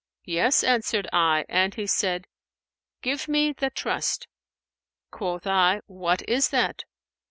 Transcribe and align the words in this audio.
'Yes,' 0.25 0.63
answered 0.63 1.07
I; 1.13 1.45
and 1.47 1.75
he 1.75 1.85
said, 1.85 2.25
'Give 3.03 3.27
me 3.27 3.53
the 3.53 3.69
trust.' 3.69 4.27
Quoth 5.11 5.45
I, 5.45 5.81
'What 5.85 6.27
is 6.27 6.49
that?' 6.49 6.85